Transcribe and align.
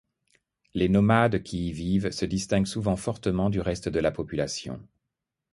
Les 0.73 0.89
nomades 0.89 1.43
qui 1.43 1.67
y 1.67 1.71
vivent 1.71 2.09
se 2.09 2.25
distinguent 2.25 2.65
souvent 2.65 2.95
fortement 2.95 3.51
du 3.51 3.59
reste 3.61 3.87
de 3.87 3.99
la 3.99 4.09
population. 4.11 4.81